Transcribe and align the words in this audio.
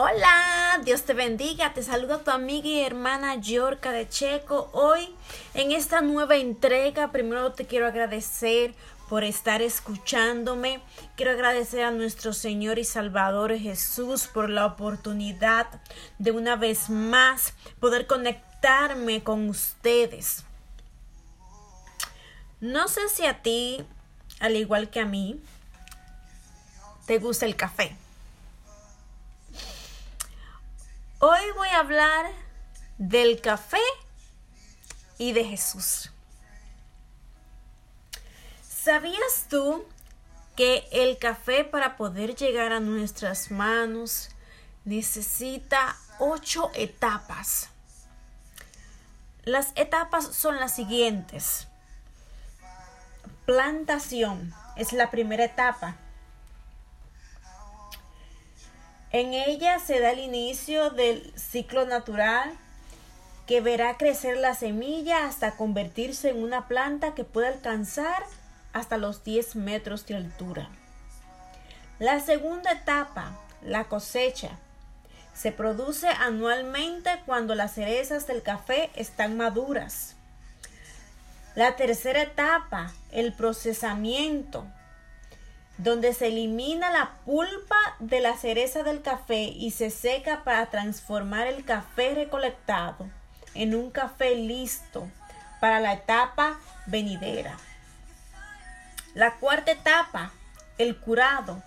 Hola, 0.00 0.80
Dios 0.84 1.02
te 1.02 1.12
bendiga. 1.12 1.74
Te 1.74 1.82
saluda 1.82 2.22
tu 2.22 2.30
amiga 2.30 2.68
y 2.68 2.82
hermana 2.82 3.34
Yorka 3.34 3.90
de 3.90 4.08
Checo. 4.08 4.70
Hoy, 4.72 5.12
en 5.54 5.72
esta 5.72 6.02
nueva 6.02 6.36
entrega, 6.36 7.10
primero 7.10 7.50
te 7.50 7.66
quiero 7.66 7.88
agradecer 7.88 8.76
por 9.08 9.24
estar 9.24 9.60
escuchándome. 9.60 10.80
Quiero 11.16 11.32
agradecer 11.32 11.82
a 11.82 11.90
nuestro 11.90 12.32
Señor 12.32 12.78
y 12.78 12.84
Salvador 12.84 13.58
Jesús 13.58 14.28
por 14.28 14.50
la 14.50 14.66
oportunidad 14.66 15.66
de 16.20 16.30
una 16.30 16.54
vez 16.54 16.90
más 16.90 17.54
poder 17.80 18.06
conectarme 18.06 19.24
con 19.24 19.48
ustedes. 19.48 20.44
No 22.60 22.86
sé 22.86 23.08
si 23.08 23.26
a 23.26 23.42
ti, 23.42 23.84
al 24.38 24.54
igual 24.54 24.90
que 24.90 25.00
a 25.00 25.06
mí, 25.06 25.42
te 27.06 27.18
gusta 27.18 27.46
el 27.46 27.56
café. 27.56 27.96
Hoy 31.30 31.52
voy 31.56 31.68
a 31.68 31.80
hablar 31.80 32.24
del 32.96 33.42
café 33.42 33.82
y 35.18 35.32
de 35.32 35.44
Jesús. 35.44 36.10
¿Sabías 38.66 39.46
tú 39.50 39.84
que 40.56 40.88
el 40.90 41.18
café 41.18 41.64
para 41.64 41.98
poder 41.98 42.34
llegar 42.34 42.72
a 42.72 42.80
nuestras 42.80 43.50
manos 43.50 44.30
necesita 44.86 45.98
ocho 46.18 46.70
etapas? 46.74 47.68
Las 49.44 49.72
etapas 49.76 50.34
son 50.34 50.56
las 50.56 50.74
siguientes. 50.74 51.68
Plantación 53.44 54.54
es 54.76 54.94
la 54.94 55.10
primera 55.10 55.44
etapa. 55.44 55.94
En 59.10 59.32
ella 59.32 59.78
se 59.78 60.00
da 60.00 60.10
el 60.10 60.18
inicio 60.18 60.90
del 60.90 61.32
ciclo 61.34 61.86
natural 61.86 62.52
que 63.46 63.62
verá 63.62 63.96
crecer 63.96 64.36
la 64.36 64.54
semilla 64.54 65.24
hasta 65.24 65.56
convertirse 65.56 66.28
en 66.28 66.42
una 66.42 66.68
planta 66.68 67.14
que 67.14 67.24
puede 67.24 67.48
alcanzar 67.48 68.22
hasta 68.74 68.98
los 68.98 69.24
10 69.24 69.56
metros 69.56 70.04
de 70.06 70.16
altura. 70.16 70.68
La 71.98 72.20
segunda 72.20 72.72
etapa, 72.72 73.32
la 73.62 73.84
cosecha, 73.84 74.50
se 75.34 75.52
produce 75.52 76.08
anualmente 76.08 77.10
cuando 77.24 77.54
las 77.54 77.72
cerezas 77.74 78.26
del 78.26 78.42
café 78.42 78.90
están 78.94 79.38
maduras. 79.38 80.16
La 81.54 81.76
tercera 81.76 82.22
etapa, 82.22 82.92
el 83.10 83.32
procesamiento, 83.32 84.66
donde 85.78 86.12
se 86.12 86.26
elimina 86.26 86.90
la 86.90 87.12
pulpa 87.24 87.78
de 88.00 88.20
la 88.20 88.36
cereza 88.36 88.82
del 88.82 89.00
café 89.00 89.42
y 89.42 89.70
se 89.70 89.90
seca 89.90 90.42
para 90.44 90.66
transformar 90.66 91.46
el 91.46 91.64
café 91.64 92.14
recolectado 92.14 93.08
en 93.54 93.74
un 93.74 93.90
café 93.90 94.34
listo 94.34 95.08
para 95.60 95.80
la 95.80 95.94
etapa 95.94 96.58
venidera. 96.86 97.56
La 99.14 99.34
cuarta 99.36 99.72
etapa, 99.72 100.32
el 100.78 100.96
curado, 100.98 101.62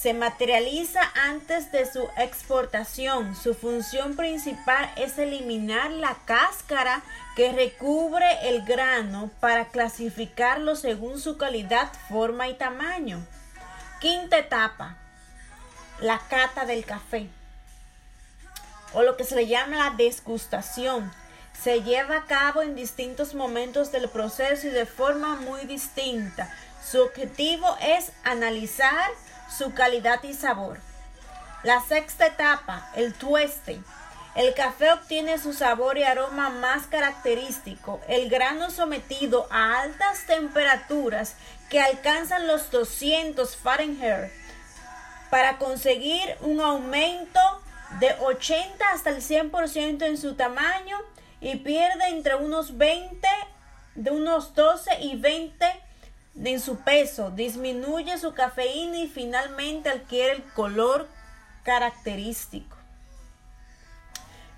se 0.00 0.14
materializa 0.14 1.00
antes 1.26 1.72
de 1.72 1.90
su 1.90 2.08
exportación. 2.16 3.34
Su 3.34 3.54
función 3.54 4.14
principal 4.14 4.88
es 4.96 5.18
eliminar 5.18 5.90
la 5.90 6.16
cáscara 6.24 7.02
que 7.34 7.52
recubre 7.52 8.48
el 8.48 8.64
grano 8.64 9.28
para 9.40 9.68
clasificarlo 9.68 10.76
según 10.76 11.18
su 11.18 11.36
calidad, 11.36 11.90
forma 12.08 12.48
y 12.48 12.54
tamaño. 12.54 13.26
Quinta 14.00 14.38
etapa, 14.38 14.96
la 16.00 16.20
cata 16.28 16.64
del 16.64 16.84
café, 16.84 17.28
o 18.92 19.02
lo 19.02 19.16
que 19.16 19.24
se 19.24 19.34
le 19.34 19.48
llama 19.48 19.76
la 19.78 19.90
desgustación. 19.96 21.12
Se 21.60 21.82
lleva 21.82 22.18
a 22.18 22.26
cabo 22.26 22.62
en 22.62 22.76
distintos 22.76 23.34
momentos 23.34 23.90
del 23.90 24.08
proceso 24.08 24.68
y 24.68 24.70
de 24.70 24.86
forma 24.86 25.34
muy 25.34 25.66
distinta. 25.66 26.54
Su 26.88 27.02
objetivo 27.02 27.76
es 27.82 28.12
analizar 28.22 29.10
su 29.56 29.72
calidad 29.74 30.22
y 30.22 30.34
sabor. 30.34 30.78
La 31.62 31.80
sexta 31.80 32.26
etapa, 32.26 32.90
el 32.94 33.14
tueste. 33.14 33.80
El 34.34 34.54
café 34.54 34.92
obtiene 34.92 35.38
su 35.38 35.52
sabor 35.52 35.98
y 35.98 36.04
aroma 36.04 36.50
más 36.50 36.86
característico. 36.86 38.00
El 38.06 38.30
grano 38.30 38.70
sometido 38.70 39.48
a 39.50 39.80
altas 39.80 40.26
temperaturas 40.26 41.34
que 41.68 41.80
alcanzan 41.80 42.46
los 42.46 42.70
200 42.70 43.56
Fahrenheit 43.56 44.30
para 45.30 45.58
conseguir 45.58 46.36
un 46.40 46.60
aumento 46.60 47.40
de 47.98 48.14
80 48.20 48.90
hasta 48.90 49.10
el 49.10 49.16
100% 49.16 50.06
en 50.06 50.16
su 50.16 50.34
tamaño 50.34 50.98
y 51.40 51.56
pierde 51.56 52.08
entre 52.08 52.36
unos 52.36 52.76
20, 52.76 53.26
de 53.96 54.10
unos 54.10 54.54
12 54.54 55.00
y 55.00 55.16
20 55.16 55.66
en 56.44 56.60
su 56.60 56.76
peso, 56.78 57.30
disminuye 57.30 58.16
su 58.18 58.32
cafeína 58.34 58.98
y 58.98 59.08
finalmente 59.08 59.88
adquiere 59.88 60.32
el 60.32 60.42
color 60.52 61.08
característico. 61.64 62.76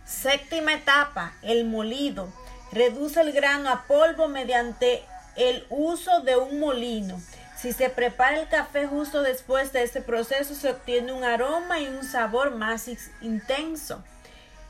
Séptima 0.04 0.74
etapa, 0.74 1.32
el 1.42 1.64
molido. 1.64 2.28
Reduce 2.72 3.20
el 3.20 3.32
grano 3.32 3.70
a 3.70 3.84
polvo 3.86 4.28
mediante 4.28 5.04
el 5.36 5.66
uso 5.70 6.20
de 6.20 6.36
un 6.36 6.60
molino. 6.60 7.20
Si 7.56 7.72
se 7.72 7.90
prepara 7.90 8.40
el 8.40 8.48
café 8.48 8.86
justo 8.86 9.22
después 9.22 9.72
de 9.72 9.82
este 9.82 10.00
proceso, 10.00 10.54
se 10.54 10.70
obtiene 10.70 11.12
un 11.12 11.24
aroma 11.24 11.78
y 11.80 11.86
un 11.86 12.04
sabor 12.04 12.52
más 12.52 12.88
intenso. 13.20 14.02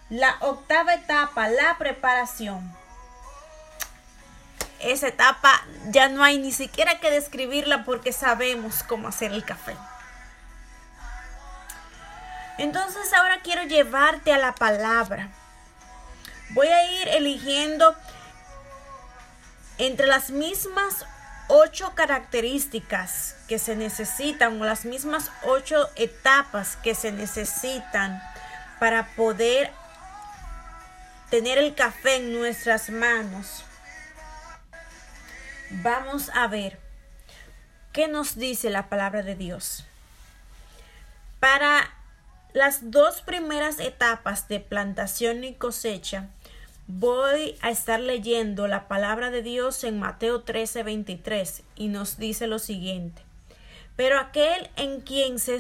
La 0.09 0.37
octava 0.41 0.95
etapa, 0.95 1.49
la 1.49 1.77
preparación 1.79 2.75
esa 4.83 5.09
etapa 5.09 5.65
ya 5.89 6.09
no 6.09 6.23
hay 6.23 6.39
ni 6.39 6.53
siquiera 6.53 6.99
que 7.01 7.11
describirla 7.11 7.85
porque 7.85 8.13
sabemos 8.13 8.83
cómo 8.83 9.09
hacer 9.09 9.33
el 9.33 9.45
café. 9.45 9.77
Entonces 12.59 13.13
ahora 13.15 13.41
quiero 13.43 13.63
llevarte 13.63 14.33
a 14.33 14.39
la 14.39 14.55
palabra. 14.55 15.29
Voy 16.51 16.69
a 16.69 17.01
ir 17.01 17.09
eligiendo 17.09 17.95
entre 19.79 20.07
las 20.07 20.31
mismas 20.31 21.07
ocho 21.49 21.95
características 21.95 23.37
que 23.49 23.59
se 23.59 23.77
necesitan 23.77 24.61
o 24.61 24.65
las 24.65 24.85
mismas 24.85 25.31
ocho 25.43 25.89
etapas 25.97 26.77
que 26.77 26.95
se 26.95 27.13
necesitan 27.13 28.23
para 28.79 29.07
poder 29.17 29.73
tener 31.31 31.59
el 31.59 31.75
café 31.75 32.17
en 32.17 32.35
nuestras 32.35 32.91
manos 32.91 33.65
vamos 35.71 36.31
a 36.35 36.47
ver 36.49 36.79
qué 37.93 38.09
nos 38.09 38.37
dice 38.37 38.71
la 38.71 38.89
palabra 38.89 39.23
de 39.23 39.37
Dios. 39.37 39.85
Para 41.39 41.95
las 42.53 42.91
dos 42.91 43.23
primeras 43.23 43.79
etapas 43.79 44.49
de 44.49 44.61
plantación 44.61 45.45
y 45.45 45.55
cosecha, 45.55 46.29
voy 46.87 47.57
a 47.63 47.71
estar 47.71 48.01
leyendo 48.01 48.67
la 48.67 48.89
palabra 48.89 49.31
de 49.31 49.43
Dios 49.43 49.85
en 49.85 50.01
Mateo 50.01 50.43
13, 50.43 50.83
23 50.83 51.63
y 51.77 51.89
nos 51.89 52.19
dice 52.19 52.47
lo 52.47 52.59
siguiente. 52.59 53.23
Pero 53.97 54.19
aquel 54.19 54.71
en 54.77 55.01
quien 55.01 55.39
se, 55.39 55.59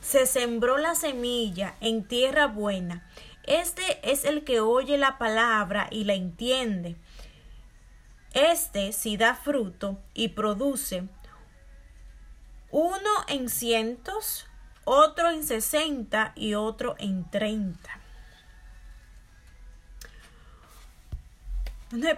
se 0.00 0.26
sembró 0.26 0.78
la 0.78 0.94
semilla 0.94 1.74
en 1.80 2.04
tierra 2.04 2.46
buena, 2.46 3.06
este 3.44 4.10
es 4.10 4.24
el 4.24 4.44
que 4.44 4.60
oye 4.60 4.98
la 4.98 5.18
palabra 5.18 5.88
y 5.90 6.04
la 6.04 6.14
entiende 6.14 6.96
este 8.34 8.92
si 8.92 9.16
da 9.16 9.34
fruto 9.34 9.98
y 10.14 10.28
produce 10.28 11.08
uno 12.70 13.10
en 13.28 13.48
cientos, 13.48 14.46
otro 14.84 15.30
en 15.30 15.44
sesenta 15.44 16.32
y 16.34 16.54
otro 16.54 16.96
en 16.98 17.30
treinta. 17.30 18.00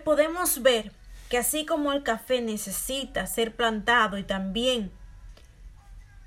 Podemos 0.04 0.62
ver 0.62 0.92
que 1.28 1.38
así 1.38 1.66
como 1.66 1.92
el 1.92 2.04
café 2.04 2.40
necesita 2.40 3.26
ser 3.26 3.56
plantado 3.56 4.18
y 4.18 4.22
también 4.22 4.92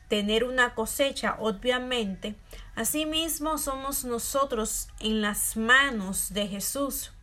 tener 0.10 0.44
una 0.44 0.76
cosecha, 0.76 1.38
obviamente, 1.40 2.36
asimismo 2.76 3.58
somos 3.58 4.04
nosotros 4.04 4.90
en 5.00 5.22
las 5.22 5.56
manos 5.56 6.34
de 6.34 6.48
Jesús 6.48 7.14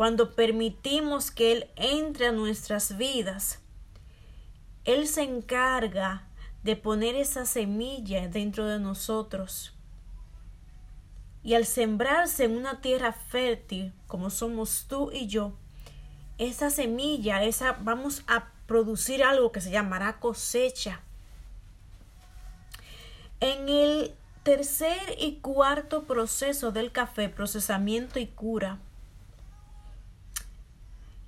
cuando 0.00 0.34
permitimos 0.34 1.30
que 1.30 1.52
Él 1.52 1.70
entre 1.76 2.28
a 2.28 2.32
nuestras 2.32 2.96
vidas, 2.96 3.60
Él 4.86 5.06
se 5.06 5.20
encarga 5.20 6.26
de 6.62 6.74
poner 6.74 7.16
esa 7.16 7.44
semilla 7.44 8.26
dentro 8.26 8.64
de 8.64 8.78
nosotros. 8.78 9.74
Y 11.42 11.52
al 11.52 11.66
sembrarse 11.66 12.44
en 12.44 12.56
una 12.56 12.80
tierra 12.80 13.12
fértil, 13.12 13.92
como 14.06 14.30
somos 14.30 14.86
tú 14.88 15.10
y 15.12 15.26
yo, 15.26 15.52
esa 16.38 16.70
semilla, 16.70 17.44
esa 17.44 17.72
vamos 17.72 18.22
a 18.26 18.52
producir 18.66 19.22
algo 19.22 19.52
que 19.52 19.60
se 19.60 19.70
llamará 19.70 20.18
cosecha. 20.18 21.02
En 23.40 23.68
el 23.68 24.14
tercer 24.44 25.14
y 25.18 25.40
cuarto 25.40 26.04
proceso 26.04 26.72
del 26.72 26.90
café, 26.90 27.28
procesamiento 27.28 28.18
y 28.18 28.28
cura. 28.28 28.78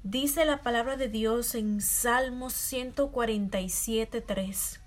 Dice 0.04 0.44
la 0.44 0.62
palabra 0.62 0.96
de 0.96 1.08
Dios 1.08 1.54
en 1.54 1.80
Salmos 1.80 2.54
147.3. 2.54 4.80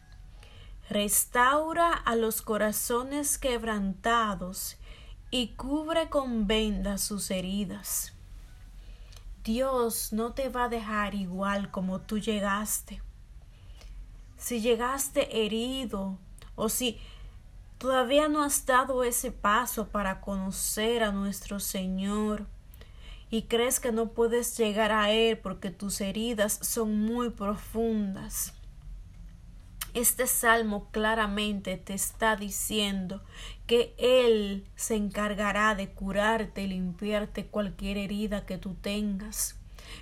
Restaura 0.89 1.93
a 1.93 2.17
los 2.17 2.41
corazones 2.41 3.37
quebrantados 3.37 4.75
y 5.31 5.53
cubre 5.53 6.09
con 6.09 6.47
vendas 6.47 6.99
sus 6.99 7.31
heridas. 7.31 8.11
Dios 9.45 10.11
no 10.11 10.33
te 10.33 10.49
va 10.49 10.65
a 10.65 10.69
dejar 10.69 11.15
igual 11.15 11.71
como 11.71 12.01
tú 12.01 12.19
llegaste. 12.19 13.01
Si 14.35 14.59
llegaste 14.59 15.45
herido 15.45 16.19
o 16.55 16.67
si 16.67 16.99
todavía 17.77 18.27
no 18.27 18.43
has 18.43 18.65
dado 18.65 19.05
ese 19.05 19.31
paso 19.31 19.87
para 19.87 20.19
conocer 20.19 21.03
a 21.03 21.13
nuestro 21.13 21.61
Señor 21.61 22.47
y 23.35 23.41
crees 23.41 23.81
que 23.81 23.91
no 23.91 24.13
puedes 24.13 24.57
llegar 24.57 24.93
a 24.93 25.11
Él 25.11 25.37
porque 25.37 25.69
tus 25.69 25.99
heridas 25.99 26.57
son 26.61 27.01
muy 27.01 27.31
profundas. 27.31 28.53
Este 29.93 30.25
salmo 30.25 30.89
claramente 30.91 31.75
te 31.75 31.93
está 31.93 32.37
diciendo 32.37 33.21
que 33.67 33.93
Él 33.97 34.65
se 34.77 34.95
encargará 34.95 35.75
de 35.75 35.89
curarte 35.89 36.61
y 36.61 36.67
limpiarte 36.67 37.47
cualquier 37.47 37.97
herida 37.97 38.45
que 38.45 38.57
tú 38.57 38.73
tengas. 38.75 39.59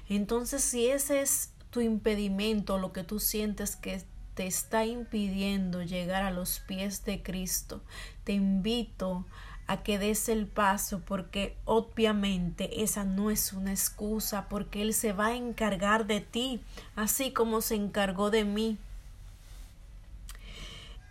Entonces, 0.09 0.63
si 0.63 0.85
ese 0.89 1.21
es 1.21 1.53
tu 1.71 1.81
impedimento, 1.81 2.77
lo 2.77 2.94
que 2.94 3.03
tú 3.03 3.19
sientes 3.19 3.75
que 3.75 4.03
te 4.35 4.45
está 4.45 4.85
impidiendo 4.85 5.81
llegar 5.81 6.21
a 6.21 6.30
los 6.30 6.59
pies 6.59 7.03
de 7.03 7.24
Cristo, 7.24 7.81
te 8.25 8.33
invito 8.33 9.25
a 9.25 9.53
que 9.83 9.98
des 9.98 10.30
el 10.30 10.45
paso 10.45 11.01
porque 11.06 11.57
obviamente 11.65 12.83
esa 12.83 13.04
no 13.06 13.31
es 13.31 13.54
una 13.54 13.71
excusa 13.71 14.48
porque 14.50 14.81
Él 14.81 14.94
se 14.94 15.13
va 15.13 15.27
a 15.27 15.36
encargar 15.36 16.06
de 16.06 16.21
ti 16.21 16.62
así 16.95 17.31
como 17.31 17.62
se 17.62 17.75
encargó 17.75 18.30
de 18.30 18.44
mí. 18.44 18.77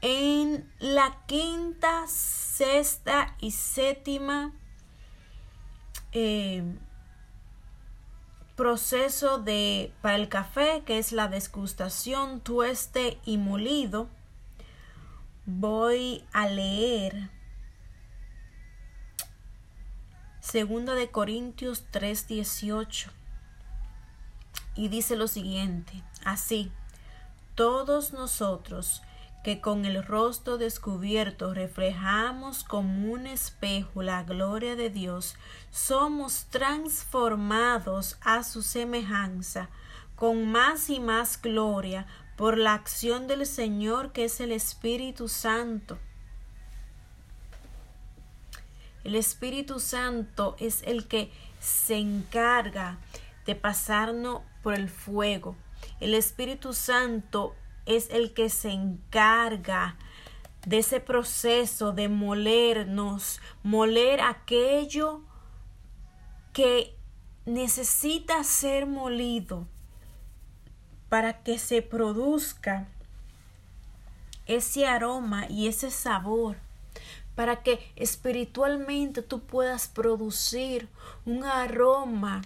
En 0.00 0.68
la 0.80 1.18
quinta, 1.26 2.06
sexta 2.08 3.36
y 3.40 3.52
séptima 3.52 4.52
eh, 6.12 6.62
proceso 8.56 9.38
de 9.38 9.92
para 10.02 10.16
el 10.16 10.28
café, 10.28 10.82
que 10.84 10.98
es 10.98 11.12
la 11.12 11.28
desgustación, 11.28 12.40
tueste 12.40 13.18
y 13.24 13.38
molido, 13.38 14.08
voy 15.46 16.24
a 16.32 16.48
leer 16.48 17.30
Segunda 20.42 20.96
de 20.96 21.08
Corintios 21.08 21.84
3:18 21.92 23.12
y 24.74 24.88
dice 24.88 25.14
lo 25.14 25.28
siguiente, 25.28 26.02
así, 26.24 26.72
todos 27.54 28.12
nosotros 28.12 29.02
que 29.44 29.60
con 29.60 29.84
el 29.84 30.02
rostro 30.02 30.58
descubierto 30.58 31.54
reflejamos 31.54 32.64
como 32.64 33.12
un 33.12 33.28
espejo 33.28 34.02
la 34.02 34.24
gloria 34.24 34.74
de 34.74 34.90
Dios, 34.90 35.36
somos 35.70 36.46
transformados 36.50 38.18
a 38.20 38.42
su 38.42 38.62
semejanza 38.62 39.70
con 40.16 40.50
más 40.50 40.90
y 40.90 40.98
más 40.98 41.40
gloria 41.40 42.08
por 42.36 42.58
la 42.58 42.74
acción 42.74 43.28
del 43.28 43.46
Señor 43.46 44.10
que 44.10 44.24
es 44.24 44.40
el 44.40 44.50
Espíritu 44.50 45.28
Santo. 45.28 46.00
El 49.04 49.14
Espíritu 49.16 49.80
Santo 49.80 50.56
es 50.58 50.82
el 50.84 51.08
que 51.08 51.32
se 51.58 51.96
encarga 51.96 52.98
de 53.46 53.54
pasarnos 53.54 54.42
por 54.62 54.74
el 54.74 54.88
fuego. 54.88 55.56
El 56.00 56.14
Espíritu 56.14 56.72
Santo 56.72 57.54
es 57.86 58.10
el 58.10 58.32
que 58.32 58.48
se 58.48 58.70
encarga 58.70 59.96
de 60.66 60.78
ese 60.78 61.00
proceso 61.00 61.92
de 61.92 62.08
molernos, 62.08 63.40
moler 63.64 64.20
aquello 64.20 65.22
que 66.52 66.96
necesita 67.46 68.44
ser 68.44 68.86
molido 68.86 69.66
para 71.08 71.42
que 71.42 71.58
se 71.58 71.82
produzca 71.82 72.88
ese 74.46 74.86
aroma 74.86 75.46
y 75.48 75.66
ese 75.66 75.90
sabor, 75.90 76.56
para 77.34 77.62
que 77.62 77.92
espiritualmente 77.96 79.22
tú 79.22 79.40
puedas 79.40 79.88
producir 79.88 80.88
un 81.24 81.44
aroma 81.44 82.42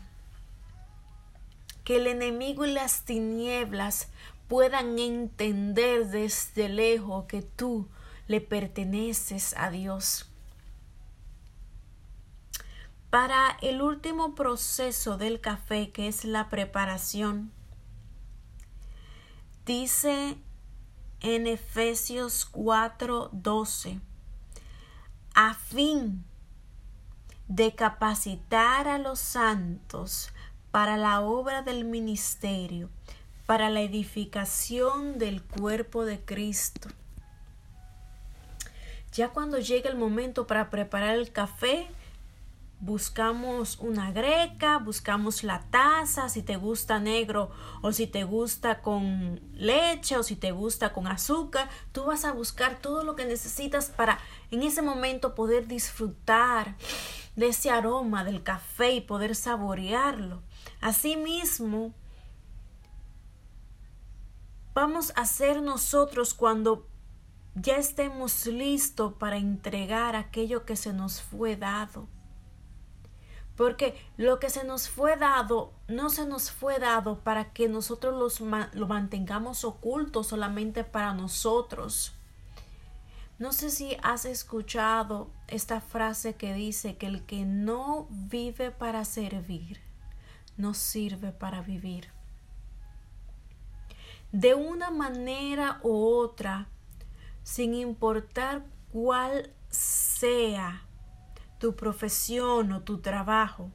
que 1.84 1.96
el 1.96 2.06
enemigo 2.06 2.64
y 2.64 2.72
las 2.72 3.04
tinieblas 3.04 4.08
puedan 4.48 4.98
entender 4.98 6.06
desde 6.08 6.68
lejos 6.68 7.26
que 7.26 7.42
tú 7.42 7.88
le 8.28 8.40
perteneces 8.40 9.54
a 9.56 9.70
Dios. 9.70 10.30
Para 13.10 13.56
el 13.62 13.82
último 13.82 14.34
proceso 14.34 15.16
del 15.16 15.40
café, 15.40 15.90
que 15.90 16.08
es 16.08 16.24
la 16.24 16.48
preparación, 16.48 17.52
dice 19.64 20.36
en 21.20 21.46
Efesios 21.46 22.44
4:12, 22.50 24.00
a 25.36 25.52
fin 25.52 26.24
de 27.46 27.74
capacitar 27.74 28.88
a 28.88 28.98
los 28.98 29.20
santos 29.20 30.32
para 30.70 30.96
la 30.96 31.20
obra 31.20 31.60
del 31.60 31.84
ministerio, 31.84 32.88
para 33.44 33.68
la 33.68 33.82
edificación 33.82 35.18
del 35.18 35.42
cuerpo 35.42 36.06
de 36.06 36.18
Cristo. 36.20 36.88
Ya 39.12 39.28
cuando 39.28 39.58
llega 39.58 39.90
el 39.90 39.98
momento 39.98 40.46
para 40.46 40.70
preparar 40.70 41.14
el 41.14 41.30
café, 41.30 41.86
buscamos 42.80 43.78
una 43.78 44.12
greca, 44.12 44.78
buscamos 44.78 45.42
la 45.44 45.62
taza, 45.70 46.28
si 46.28 46.42
te 46.42 46.56
gusta 46.56 46.98
negro 46.98 47.50
o 47.82 47.92
si 47.92 48.06
te 48.06 48.24
gusta 48.24 48.82
con 48.82 49.40
leche 49.54 50.16
o 50.16 50.22
si 50.22 50.36
te 50.36 50.52
gusta 50.52 50.92
con 50.92 51.06
azúcar, 51.06 51.68
tú 51.92 52.04
vas 52.04 52.24
a 52.24 52.32
buscar 52.32 52.78
todo 52.80 53.02
lo 53.02 53.16
que 53.16 53.24
necesitas 53.24 53.90
para 53.90 54.18
en 54.50 54.62
ese 54.62 54.82
momento 54.82 55.34
poder 55.34 55.66
disfrutar 55.66 56.76
de 57.34 57.48
ese 57.48 57.70
aroma 57.70 58.24
del 58.24 58.42
café 58.42 58.92
y 58.92 59.00
poder 59.00 59.34
saborearlo. 59.34 60.42
Asimismo, 60.80 61.94
vamos 64.74 65.12
a 65.16 65.24
ser 65.24 65.62
nosotros 65.62 66.34
cuando 66.34 66.86
ya 67.54 67.76
estemos 67.76 68.46
listos 68.46 69.14
para 69.14 69.38
entregar 69.38 70.14
aquello 70.14 70.66
que 70.66 70.76
se 70.76 70.92
nos 70.92 71.22
fue 71.22 71.56
dado. 71.56 72.08
Porque 73.56 73.98
lo 74.16 74.38
que 74.38 74.50
se 74.50 74.64
nos 74.64 74.88
fue 74.88 75.16
dado 75.16 75.72
no 75.88 76.10
se 76.10 76.26
nos 76.26 76.50
fue 76.50 76.78
dado 76.78 77.20
para 77.20 77.52
que 77.52 77.68
nosotros 77.68 78.40
lo 78.40 78.86
mantengamos 78.86 79.64
oculto 79.64 80.22
solamente 80.22 80.84
para 80.84 81.14
nosotros. 81.14 82.14
No 83.38 83.52
sé 83.52 83.70
si 83.70 83.96
has 84.02 84.24
escuchado 84.24 85.30
esta 85.48 85.80
frase 85.80 86.34
que 86.34 86.54
dice 86.54 86.96
que 86.96 87.06
el 87.06 87.24
que 87.24 87.44
no 87.44 88.06
vive 88.10 88.70
para 88.70 89.04
servir, 89.04 89.80
no 90.56 90.74
sirve 90.74 91.32
para 91.32 91.60
vivir 91.60 92.16
de 94.32 94.54
una 94.54 94.90
manera 94.90 95.80
u 95.82 95.94
otra, 95.94 96.68
sin 97.42 97.74
importar 97.74 98.64
cuál 98.92 99.50
sea 99.70 100.85
tu 101.58 101.74
profesión 101.74 102.72
o 102.72 102.82
tu 102.82 102.98
trabajo, 102.98 103.70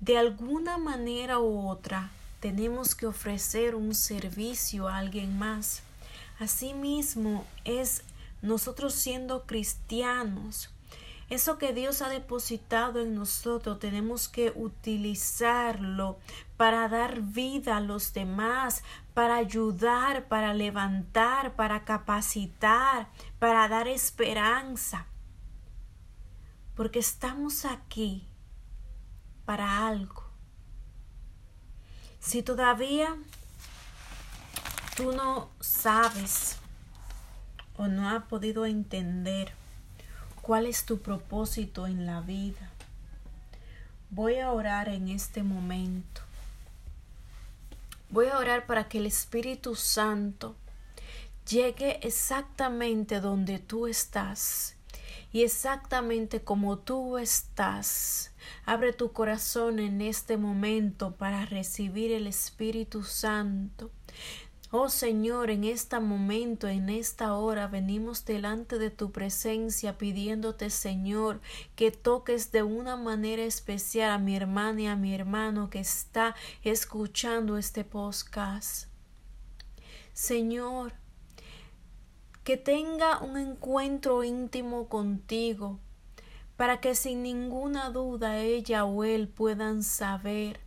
de 0.00 0.16
alguna 0.16 0.78
manera 0.78 1.38
u 1.38 1.68
otra 1.68 2.10
tenemos 2.40 2.94
que 2.94 3.06
ofrecer 3.06 3.74
un 3.74 3.94
servicio 3.94 4.88
a 4.88 4.98
alguien 4.98 5.38
más. 5.38 5.82
Asimismo 6.38 7.44
es 7.64 8.02
nosotros 8.42 8.94
siendo 8.94 9.44
cristianos, 9.44 10.70
eso 11.30 11.58
que 11.58 11.74
Dios 11.74 12.00
ha 12.00 12.08
depositado 12.08 13.02
en 13.02 13.14
nosotros 13.14 13.78
tenemos 13.78 14.28
que 14.28 14.50
utilizarlo 14.54 16.18
para 16.56 16.88
dar 16.88 17.20
vida 17.20 17.76
a 17.76 17.80
los 17.80 18.14
demás, 18.14 18.82
para 19.12 19.36
ayudar, 19.36 20.26
para 20.28 20.54
levantar, 20.54 21.54
para 21.54 21.84
capacitar, 21.84 23.08
para 23.38 23.68
dar 23.68 23.88
esperanza. 23.88 25.06
Porque 26.78 27.00
estamos 27.00 27.64
aquí 27.64 28.24
para 29.44 29.88
algo. 29.88 30.22
Si 32.20 32.44
todavía 32.44 33.16
tú 34.96 35.10
no 35.10 35.48
sabes 35.58 36.56
o 37.76 37.88
no 37.88 38.08
has 38.08 38.22
podido 38.26 38.64
entender 38.64 39.50
cuál 40.40 40.66
es 40.66 40.84
tu 40.84 41.00
propósito 41.00 41.88
en 41.88 42.06
la 42.06 42.20
vida. 42.20 42.70
Voy 44.10 44.38
a 44.38 44.52
orar 44.52 44.88
en 44.88 45.08
este 45.08 45.42
momento. 45.42 46.20
Voy 48.08 48.28
a 48.28 48.38
orar 48.38 48.66
para 48.66 48.88
que 48.88 48.98
el 48.98 49.06
Espíritu 49.06 49.74
Santo 49.74 50.54
llegue 51.44 51.98
exactamente 52.06 53.20
donde 53.20 53.58
tú 53.58 53.88
estás 53.88 54.77
y 55.32 55.42
exactamente 55.42 56.40
como 56.40 56.78
tú 56.78 57.18
estás. 57.18 58.32
Abre 58.64 58.92
tu 58.92 59.12
corazón 59.12 59.78
en 59.78 60.00
este 60.00 60.36
momento 60.36 61.16
para 61.16 61.44
recibir 61.46 62.12
el 62.12 62.26
Espíritu 62.26 63.02
Santo. 63.02 63.90
Oh 64.70 64.90
Señor, 64.90 65.50
en 65.50 65.64
este 65.64 65.98
momento, 65.98 66.68
en 66.68 66.90
esta 66.90 67.34
hora, 67.34 67.68
venimos 67.68 68.26
delante 68.26 68.78
de 68.78 68.90
tu 68.90 69.12
presencia 69.12 69.96
pidiéndote, 69.96 70.68
Señor, 70.68 71.40
que 71.74 71.90
toques 71.90 72.52
de 72.52 72.62
una 72.62 72.96
manera 72.96 73.44
especial 73.44 74.10
a 74.10 74.18
mi 74.18 74.36
hermana 74.36 74.82
y 74.82 74.86
a 74.86 74.96
mi 74.96 75.14
hermano 75.14 75.70
que 75.70 75.80
está 75.80 76.36
escuchando 76.62 77.56
este 77.56 77.82
podcast. 77.82 78.88
Señor, 80.12 80.92
que 82.48 82.56
tenga 82.56 83.18
un 83.18 83.36
encuentro 83.36 84.24
íntimo 84.24 84.88
contigo, 84.88 85.78
para 86.56 86.80
que 86.80 86.94
sin 86.94 87.22
ninguna 87.22 87.90
duda 87.90 88.38
ella 88.38 88.86
o 88.86 89.04
él 89.04 89.28
puedan 89.28 89.82
saber 89.82 90.58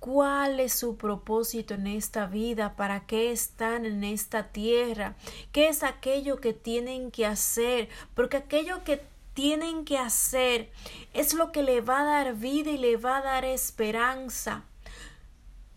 cuál 0.00 0.58
es 0.58 0.72
su 0.72 0.96
propósito 0.96 1.74
en 1.74 1.86
esta 1.86 2.26
vida, 2.26 2.74
para 2.74 3.06
qué 3.06 3.30
están 3.30 3.86
en 3.86 4.02
esta 4.02 4.48
tierra, 4.48 5.14
qué 5.52 5.68
es 5.68 5.84
aquello 5.84 6.40
que 6.40 6.52
tienen 6.52 7.12
que 7.12 7.26
hacer, 7.26 7.88
porque 8.16 8.38
aquello 8.38 8.82
que 8.82 9.00
tienen 9.34 9.84
que 9.84 9.98
hacer 9.98 10.68
es 11.14 11.32
lo 11.32 11.52
que 11.52 11.62
le 11.62 11.80
va 11.80 12.00
a 12.00 12.24
dar 12.24 12.34
vida 12.34 12.72
y 12.72 12.76
le 12.76 12.96
va 12.96 13.18
a 13.18 13.22
dar 13.22 13.44
esperanza. 13.44 14.64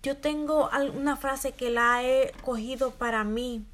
Yo 0.01 0.17
tengo 0.17 0.71
una 0.95 1.15
frase 1.15 1.51
que 1.51 1.69
la 1.69 2.03
he 2.03 2.31
cogido 2.41 2.89
para 2.89 3.23
mí 3.23 3.67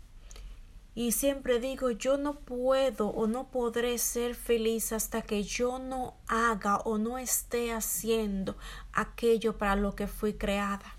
y 0.97 1.11
siempre 1.11 1.59
digo, 1.59 1.91
yo 1.91 2.17
no 2.17 2.39
puedo 2.39 3.09
o 3.09 3.27
no 3.27 3.51
podré 3.51 3.99
ser 3.99 4.33
feliz 4.33 4.91
hasta 4.91 5.21
que 5.21 5.43
yo 5.43 5.77
no 5.77 6.17
haga 6.27 6.77
o 6.77 6.97
no 6.97 7.19
esté 7.19 7.71
haciendo 7.71 8.57
aquello 8.93 9.59
para 9.59 9.75
lo 9.75 9.93
que 9.93 10.07
fui 10.07 10.33
creada. 10.33 10.95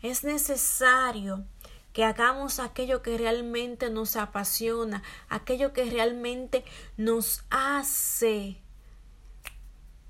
Es 0.00 0.22
necesario 0.22 1.44
que 1.92 2.04
hagamos 2.04 2.60
aquello 2.60 3.02
que 3.02 3.18
realmente 3.18 3.90
nos 3.90 4.14
apasiona, 4.14 5.02
aquello 5.28 5.72
que 5.72 5.90
realmente 5.90 6.64
nos 6.96 7.42
hace 7.50 8.62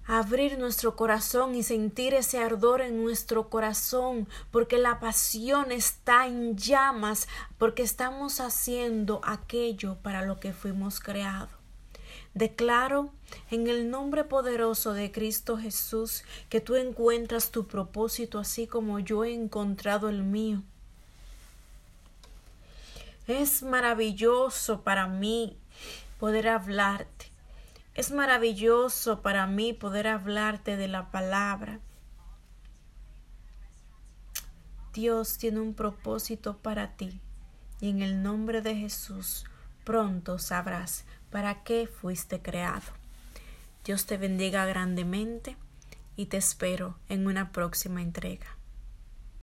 abrir 0.07 0.59
nuestro 0.59 0.97
corazón 0.97 1.55
y 1.55 1.63
sentir 1.63 2.15
ese 2.15 2.39
ardor 2.39 2.81
en 2.81 3.03
nuestro 3.03 3.49
corazón, 3.49 4.29
porque 4.51 4.79
la 4.79 5.01
pasión 5.01 5.73
está 5.73 6.27
en 6.27 6.57
llamas, 6.57 7.29
porque 7.59 7.83
estamos 7.83 8.41
haciendo 8.41 9.21
aquello 9.25 9.97
para 10.03 10.23
lo 10.23 10.41
que 10.41 10.53
fuimos 10.53 11.01
creados. 11.01 11.51
Declaro 12.35 13.11
en 13.53 13.69
el 13.69 13.91
nombre 13.91 14.25
poderoso 14.25 14.93
de 14.93 15.13
Cristo 15.13 15.57
Jesús 15.57 16.25
que 16.49 16.61
tú 16.61 16.75
encuentras 16.75 17.53
tu 17.53 17.69
propósito 17.69 18.41
así 18.41 18.67
como 18.67 18.99
yo 18.99 19.25
he 19.25 19.33
encontrado 19.33 20.09
el 20.09 20.25
mío. 20.25 20.63
Es 23.29 23.63
maravilloso 23.63 24.83
para 24.83 25.07
mí 25.07 25.57
poder 26.19 26.49
hablarte. 26.49 27.14
Es 27.95 28.11
maravilloso 28.11 29.23
para 29.23 29.47
mí 29.47 29.73
poder 29.73 30.09
hablarte 30.09 30.77
de 30.77 30.89
la 30.89 31.13
palabra. 31.13 31.79
Dios 34.93 35.39
tiene 35.39 35.61
un 35.61 35.75
propósito 35.75 36.59
para 36.59 36.97
ti 36.97 37.21
y 37.81 37.91
en 37.91 38.03
el 38.03 38.23
nombre 38.23 38.63
de 38.63 38.75
Jesús 38.75 39.45
pronto 39.85 40.39
sabrás 40.39 41.05
para 41.31 41.63
qué 41.63 41.87
fuiste 41.87 42.43
creado. 42.43 42.93
Dios 43.85 44.07
te 44.07 44.17
bendiga 44.17 44.67
grandemente 44.67 45.57
y 46.17 46.27
te 46.27 46.37
espero 46.37 46.97
en 47.09 47.27
una 47.27 47.53
próxima 47.53 48.03
entrega. 48.03 48.57